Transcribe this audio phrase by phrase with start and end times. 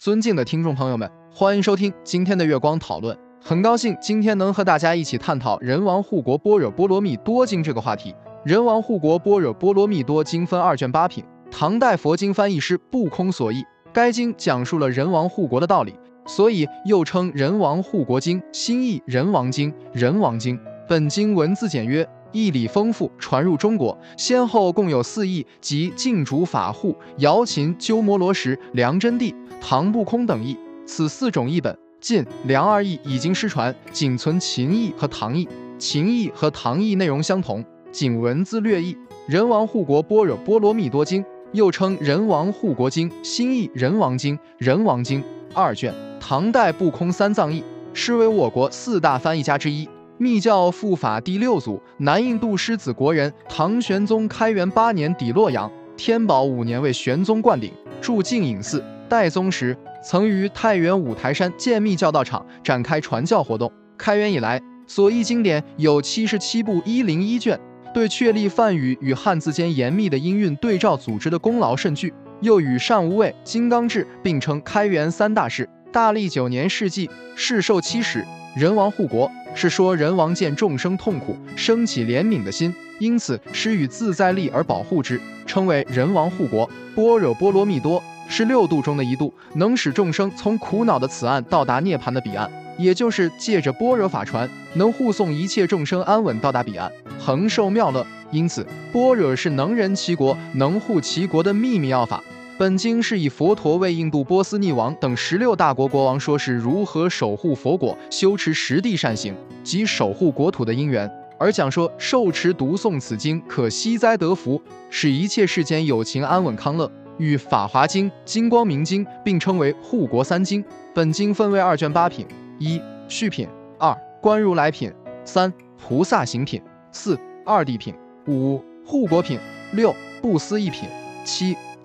[0.00, 3.14] 尊敬的听众朋友们，欢迎收听今天的月光讨论。
[3.38, 8.14] 很高兴今天能和大家一起探讨人王护国般若波罗蜜多经这个话题。
[8.42, 13.62] 人王护国般若波罗蜜多经分二卷八品，唐代佛经翻译师不空所译。
[13.92, 15.94] 该经讲述了人王护国的道理，
[16.24, 20.58] 所以又称人王护国经，新译人王经、人王经。
[20.88, 22.08] 本经文字简约。
[22.32, 30.56] 义理丰富，传入中国，先后共有四义，即净主法护、瑶琴鸠摩罗什、梁真谛、唐不空等义。
[30.86, 35.48] 此四种译本，晋、梁二义已经失传，仅存秦义和唐义。
[35.78, 38.96] 秦义和唐义内容相同，仅文字略异。
[39.26, 45.22] 人王护国般若波罗蜜多经，又称人王护国经，新译人王经、人王经
[45.54, 47.62] 二卷，唐代不空三藏译，
[47.94, 49.88] 是为我国四大翻译家之一。
[50.20, 58.84] 密教复法第六祖，南印度狮子国人，唐玄宗开元八年抵洛阳，天宝五年为玄宗灌顶，住净隐寺。
[59.08, 63.72] 代宗时，曾于太原五台山建密教道场，展开传教活动。
[63.96, 67.58] 开元以来，所译经典有七十七部一零一卷，
[67.94, 72.12] 对确立梵语与汉字间严密的音韵对照组织的功劳甚巨。
[72.42, 75.66] 又与善无畏、金刚智并称开元三大士。
[75.90, 78.22] 大历九年世纪，世寿七十，
[78.54, 79.30] 人王护国。
[79.54, 86.68] 是说人王见众生痛苦，生起怜悯的心，因此施予自在力而保护之，称为人王护国。
[86.94, 98.06] 般若波罗蜜多是六度中的一度，能使众生从苦恼的此岸到达涅槃的彼岸，也就是借着般若法传，能护送一切众生安稳到达彼岸，恒受妙乐。
[98.30, 102.22] 因此，般若是能人齐国、能护齐国的秘密要法。
[102.60, 116.92] 本经是以佛陀为印度波斯匿王等十六大国国王说是如何守护佛果、修持实地善行及守护国土的因缘，而讲说受持读诵此经可息灾得福，使一切世间有情安稳康乐。
[117.16, 120.62] 与《法华经》《金光明经》并称为护国三经。
[120.94, 122.26] 本经分为二卷八品：
[122.58, 122.78] 一、
[123.08, 124.90] 续品；二、观如来品；
[125.24, 126.60] 三、菩萨行品；
[126.92, 127.94] 四、二谛品；
[128.28, 129.38] 五、护国品；
[129.72, 130.84] 六、不思议品；
[131.24, 131.56] 七。